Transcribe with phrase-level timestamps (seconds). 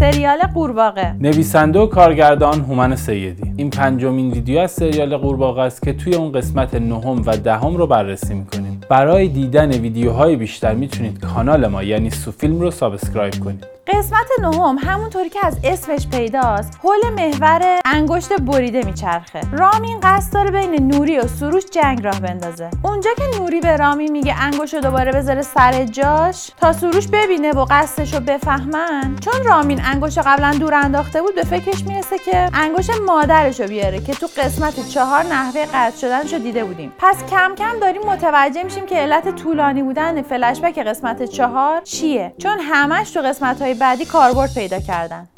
[0.00, 1.12] سریال قورباغه.
[1.20, 3.52] نویسنده و کارگردان هومن سیدی.
[3.56, 7.86] این پنجمین ویدیو از سریال قورباغه است که توی اون قسمت نهم و دهم رو
[7.86, 8.80] بررسی می‌کنیم.
[8.90, 13.75] برای دیدن ویدیوهای بیشتر می‌تونید کانال ما یعنی سوفیلم رو subscribe کنید.
[13.88, 19.40] قسمت نهم همونطوری که از اسمش پیداست حول محور انگشت بریده میچرخه.
[19.52, 22.70] رامین قصد داره بین نوری و سروش جنگ راه بندازه.
[22.82, 27.52] اونجا که نوری به رامین میگه انگشت رو دوباره بذاره سر جاش تا سروش ببینه
[27.52, 29.16] و قصدش رو بفهمن.
[29.20, 34.00] چون رامین انگشت قبلا دور انداخته بود به فکرش می‌رسه که انگشت مادرش رو بیاره
[34.00, 36.92] که تو قسمت چهار نحوه قطع شدنش رو دیده بودیم.
[36.98, 42.58] پس کم کم داریم متوجه میشیم که علت طولانی بودن فلشبک قسمت چهار چیه؟ چون
[42.60, 45.28] همش تو قسمت های بعدی کاربرد پیدا کردن.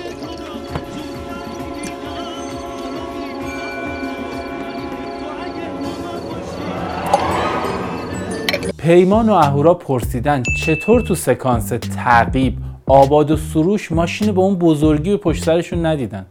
[8.78, 15.10] پیمان و اهورا پرسیدن چطور تو سکانس تعقیب آباد و سروش ماشین به اون بزرگی
[15.10, 16.26] و پشت سرشون ندیدن؟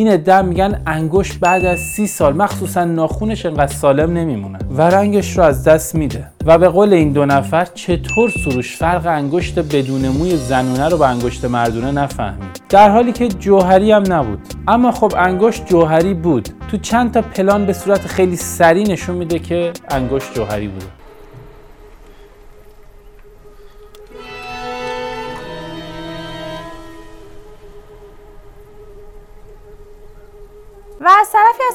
[0.00, 4.58] این ادعا میگن انگشت بعد از سی سال مخصوصا ناخونش انقدر سالم نمیمونه.
[4.76, 6.26] و رنگش رو از دست میده.
[6.46, 11.06] و به قول این دو نفر چطور سروش فرق انگشت بدون موی زنونه رو با
[11.06, 14.40] انگشت مردونه نفهمید؟ در حالی که جوهری هم نبود.
[14.68, 16.48] اما خب انگشت جوهری بود.
[16.70, 20.99] تو چند تا پلان به صورت خیلی سریع نشون میده که انگشت جوهری بوده.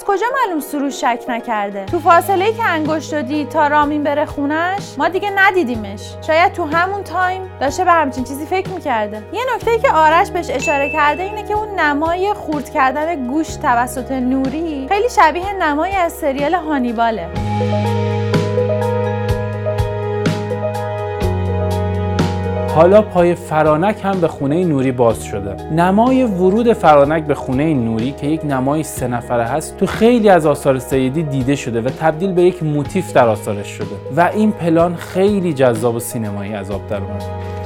[0.08, 4.96] کجا معلوم سروش شک نکرده؟ تو فاصله ای که انگشت دید تا رامین بره خونش
[4.98, 6.02] ما دیگه ندیدیمش.
[6.28, 9.24] شاید تو همون تایم داشته به همچین چیزی فکر می‌کرده.
[9.34, 13.56] یه نکته ای که آرش بهش اشاره کرده اینه که اون نمای خورد کردن گوش
[13.56, 17.28] توسط نوری خیلی شبیه نمایی از سریال هانیباله.
[22.76, 25.56] حالا پای فرانک هم به خونه نوری باز شده.
[25.72, 30.46] نمای ورود فرانک به خونه نوری که یک نمای سه نفره هست تو خیلی از
[30.46, 34.96] آثار سیدی دیده شده و تبدیل به یک موتیف در آثارش شده و این پلان
[34.96, 37.65] خیلی جذاب و سینمایی آب در اومد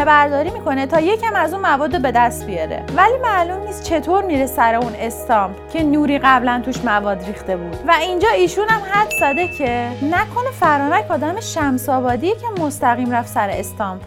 [0.00, 2.84] نمونه برداری می‌کنه تا یکم از اون مواد رو به دست بیاره.
[2.96, 7.76] ولی معلوم نیست چطور میره سر اون استامپ که نوری قبلا توش مواد ریخته بود.
[7.88, 13.28] و اینجا ایشون هم حد زده که نکنه فرانک آدم شمس آبادیه که مستقیم رفت
[13.28, 14.00] سر استامپ.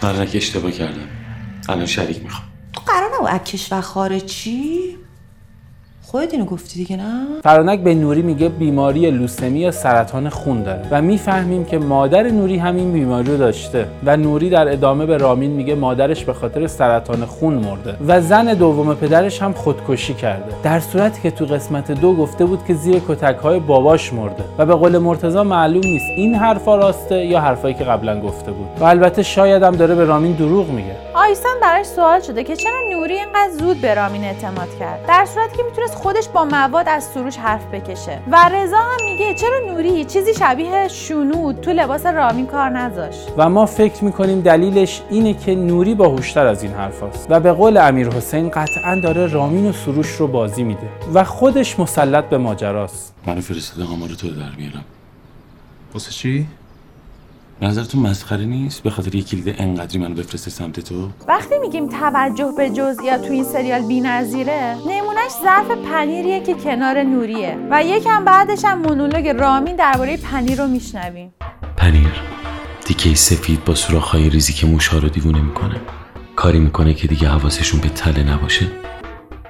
[0.00, 1.08] فرانک اشتباه کردم.
[1.68, 2.48] الان شریک می‌خوام.
[2.72, 4.98] تو قرار نبود از کشور خارجی؟
[6.10, 10.82] خودت اینو گفتی دیگه نه؟ فرانک به نوری میگه بیماری لوسمی یا سرطان خون داره
[10.90, 15.50] و می‌فهمیم که مادر نوری همین بیماری رو داشته و نوری در ادامه به رامین
[15.50, 20.54] میگه مادرش به خاطر سرطان خون مرده و زن دوم پدرش هم خودکشی کرده.
[20.62, 24.66] در صورتی که تو قسمت دو گفته بود که زیر کتک های باباش مرده و
[24.66, 28.68] به قول مرتضی معلوم نیست این حرفا راسته یا حرفایی که قبلا گفته بود.
[28.80, 31.07] و البته شاید هم داره به رامین دروغ میگه.
[31.28, 35.56] آیسان براش سوال شده که چرا نوری اینقدر زود به رامین اعتماد کرد؟ در صورتی
[35.56, 38.18] که می‌تونست خودش با مواد از سروش حرف بکشه.
[38.30, 43.48] و رضا هم میگه چرا نوری چیزی شبیه شونود تو لباس رامین کار نذاشت؟ و
[43.48, 47.76] ما فکر می‌کنیم دلیلش اینه که نوری باهوشتر از این حرف هست و به قول
[47.76, 50.88] امیر حسین قطعا داره رامین و سروش رو بازی میده.
[51.14, 53.14] و خودش مسلط به ماجراست.
[53.26, 54.84] منو فرستاده آمار تو در بیارم.
[55.94, 56.46] واسه چی؟
[57.62, 61.88] نظر تو مسخره نیست؟ به خاطر یه کلید انقدری منو بفرسته سمت تو؟ وقتی میگیم
[61.88, 68.24] توجه به جزئیات تو این سریال بی‌نظیره نمونهش ظرف پنیریه که کنار نوریه و یکم
[68.24, 71.32] بعدش هم مونولوگ رامین درباره پنیر رو میشنویم.
[71.76, 72.12] پنیر
[72.86, 75.76] دیگه سفید با سوراخ‌های ریزی که موشها رو دیوونه می‌کنه
[76.36, 78.66] کاری می‌کنه که دیگه حواسشون به تله نباشه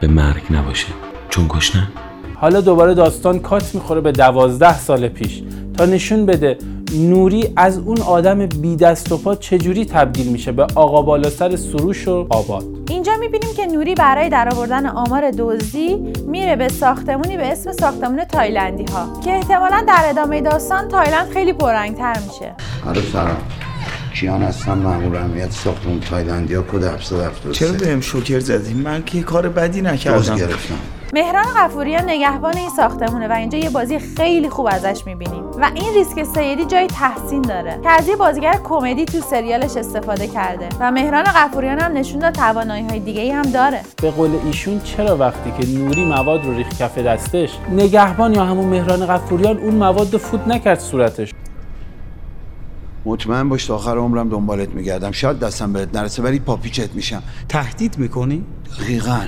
[0.00, 0.86] به مرگ نباشه.
[1.28, 1.88] چون گشنن
[2.34, 5.42] حالا دوباره داستان کات می‌خوره به دوازده سال پیش
[5.78, 6.58] تا نشون بده
[6.92, 11.56] نوری از اون آدم بی دست و پا چجوری تبدیل میشه به آقا بالا سر
[11.56, 15.96] سروش و آباد؟ اینجا می‌بینیم که نوری برای درآوردن آمار دزدی
[16.26, 21.52] میره به ساختمونی به اسم ساختمون تایلندی ها که احتمالا در ادامه داستان تایلند خیلی
[21.52, 22.54] پررنگتر میشه.
[22.86, 23.36] آره سلام.
[24.14, 29.22] کیان هستم مأمور امنیت ساختمون تایلندی ها کد 773 چرا بهم شوکر زدی؟ من که
[29.22, 30.36] کار بدی نکردم.
[30.36, 30.97] گرفتم.
[31.14, 35.44] مهران غفوریان نگهبان این ساختمونه و اینجا یه بازی خیلی خوب ازش می‌بینیم.
[35.44, 37.80] و این ریسک سیدی جای تحسین داره.
[37.82, 40.68] که از یه بازیگر کمدی تو سریالش استفاده کرده.
[40.80, 43.80] و مهران غفوریان هم نشون داد توانایی های دیگه هم داره.
[44.02, 48.64] به قول ایشون چرا وقتی که نوری مواد رو ریخت کف دستش نگهبان یا همون
[48.64, 51.34] مهران غفوریان اون مواد رو فوت نکرد صورتش؟
[53.04, 55.10] مطمئن باش تا آخر عمرم دنبالت میگردم.
[55.10, 57.22] شاید دستم بهت نرسه ولی پاپیچت میشم.
[57.48, 58.44] تهدید می‌کنی؟
[58.80, 59.20] دقیقا.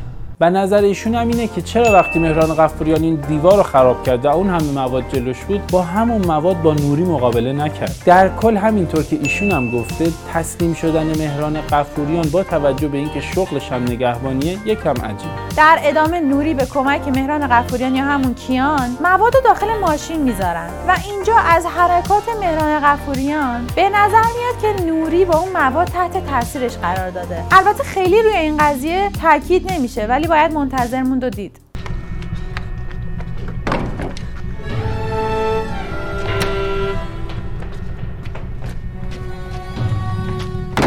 [0.43, 4.25] و نظر ایشون هم اینه که چرا وقتی مهران قفوریان این دیوار رو خراب کرد
[4.25, 7.97] و اون همه مواد جلوش بود با همون مواد با نوری مقابله نکرد.
[8.07, 13.21] در کل همینطور که ایشون هم گفته تسلیم شدن مهران قفوریان با توجه به اینکه
[13.21, 15.31] شغلش هم نگهبانیه یکم عجیب.
[15.57, 20.71] در ادامه نوری به کمک مهران قفوریان یا همون کیان مواد رو داخل ماشین می‌ذارن
[20.89, 26.27] و اینجا از حرکات مهران قفوریان به نظر میاد که نوری با اون مواد تحت
[26.27, 27.45] تاثیرش قرار داده.
[27.51, 31.61] البته خیلی روی این قضیه تاکید نمیشه ولی باید منتظر موند و دید.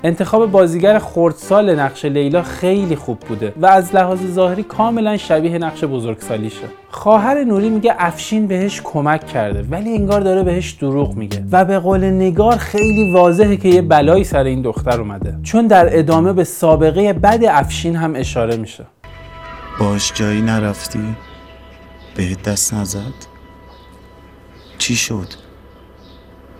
[0.05, 5.83] انتخاب بازیگر خردسال نقش لیلا خیلی خوب بوده و از لحاظ ظاهری کاملا شبیه نقش
[5.83, 11.65] بزرگسالیشه خواهر نوری میگه افشین بهش کمک کرده ولی انگار داره بهش دروغ میگه و
[11.65, 15.37] به قول نگار خیلی واضحه که یه بلایی سر این دختر اومده.
[15.43, 18.85] چون در ادامه به سابقه بد افشین هم اشاره میشه.
[19.79, 21.15] باش جایی نرفتی؟
[22.15, 23.13] بهت دست نزد؟
[24.77, 25.27] چی شد؟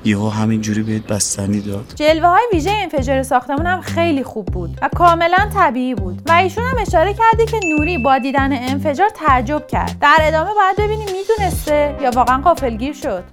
[0.06, 4.90] یهو همینجوری بهت بستنی داد جلوه های ویژه انفجار ساختمون هم خیلی خوب بود و
[4.96, 9.98] کاملا طبیعی بود و ایشون هم اشاره کرده که نوری با دیدن انفجار تعجب کرد
[10.02, 13.24] در ادامه باید ببینیم می‌دونسته یا واقعا غافلگیر شد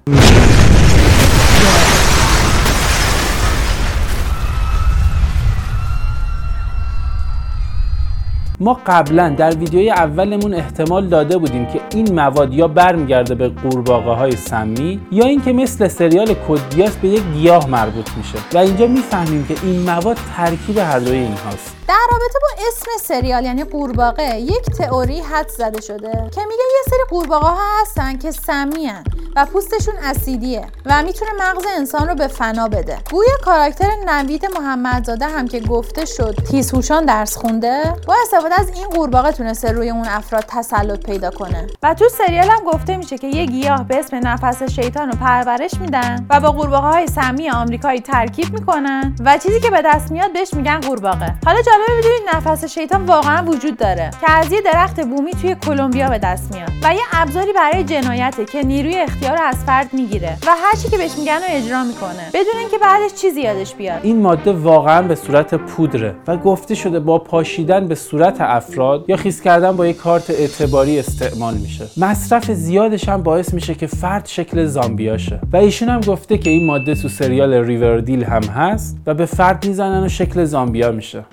[8.63, 14.11] ما قبلا در ویدیوی اولمون احتمال داده بودیم که این مواد یا برمیگرده به قورباغه
[14.11, 18.39] های سمی یا اینکه مثل سریال کدگیاس به یک گیاه مربوط میشه.
[18.53, 21.77] و اینجا می‌فهمیم که این مواد ترکیب هر دوی اینهاست.
[21.89, 26.83] در رابطه با اسم سریال یعنی قورباغه یک تئوری حد زده شده که میگه یه
[26.91, 28.91] سری قورباغه ها هستن که سمی
[29.37, 32.99] و پوستشون اسیدیه و می‌تونه مغز انسان رو به فنا بده.
[33.11, 38.89] گویا کاراکتر نوید محمدزاده هم که گفته شد تیزهوشان درس خونده با استفاده از این
[38.89, 41.67] قورباغه تونسته روی اون افراد تسلط پیدا کنه.
[41.83, 45.71] و تو سریال هم گفته میشه که یه گیاه به اسم نفس شیطان رو پرورش
[45.81, 50.33] میدن و با قورباغه های سمی آمریکایی ترکیب می‌کنن و چیزی که به دست میاد
[50.33, 51.35] بهش میگن قورباغه.
[51.45, 56.09] حالا جالبه بدونید نفس شیطان واقعا وجود داره که از یه درخت بومی توی کلمبیا
[56.09, 60.37] به دست میاد و یه ابزاری برای جنایته که نیروی اختیار رو از فرد می‌گیره
[60.47, 62.31] و هر چی که بهش میگن رو اجرا می‌کنه.
[62.35, 64.01] بدون اینکه بعدش چیزی یادش بیاد.
[64.03, 69.17] این ماده واقعا به صورت پودره و گفته شده با پاشیدن به صورت افراد یا
[69.17, 71.87] خیس کردن با یک کارت اعتباری استعمال میشه.
[71.97, 75.41] مصرف زیادش هم باعث میشه که فرد شکل زامبیاشه.
[75.53, 79.67] و ایشون هم گفته که این ماده تو سریال ریوردیل هم هست و به فرد
[79.67, 81.25] می‌زنن و شکل زامبیا میشه.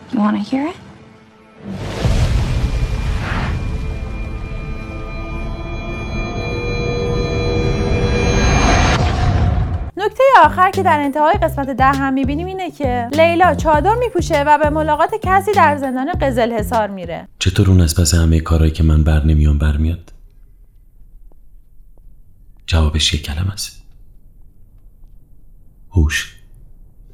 [10.45, 14.69] آخر که در انتهای قسمت ده هم می‌بینیم اینه که لیلا چادر میپوشه و به
[14.69, 17.27] ملاقات کسی در زندان قزل حصار میره.
[17.39, 20.13] چطور اون از پس همه کارهایی که من بر نمیام برمیاد؟
[22.67, 23.83] جوابش یک کلم است.
[25.91, 26.33] هوش.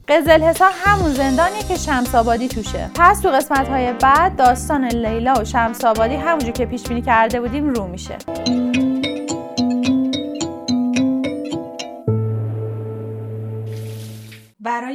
[0.07, 2.89] قزل حصار همون زندانیه که شمس آبادی توشه.
[2.95, 7.41] پس تو قسمت های بعد داستان لیلا و شمس آبادی همونجور که پیش بینی کرده
[7.41, 8.17] بودیم رو میشه.